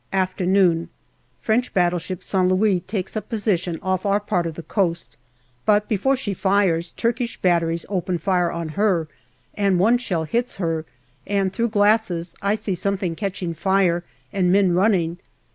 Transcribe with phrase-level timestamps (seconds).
[0.13, 0.89] Afternoon.
[1.41, 5.15] French battleship Saint Louis takes up position off our part of the coast,
[5.63, 9.07] but before she fires, Turkish batteries open fire on her
[9.53, 10.85] and one shell hits her,
[11.27, 14.03] and through glasses I see something catching fire
[14.33, 15.19] and men running.